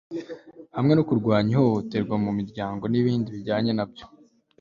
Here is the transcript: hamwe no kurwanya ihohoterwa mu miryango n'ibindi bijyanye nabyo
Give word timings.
hamwe 0.75 0.93
no 0.95 1.03
kurwanya 1.07 1.51
ihohoterwa 1.53 2.15
mu 2.23 2.31
miryango 2.37 2.83
n'ibindi 2.87 3.27
bijyanye 3.35 3.71
nabyo 3.77 4.05